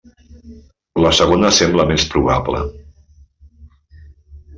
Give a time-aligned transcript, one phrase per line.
[1.05, 2.61] La segona sembla més probable.